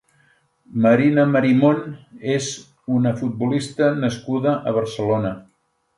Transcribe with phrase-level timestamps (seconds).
[0.85, 1.83] Marina Marimón
[2.37, 2.49] és
[2.97, 5.35] una futbolista nascuda a Barcelona.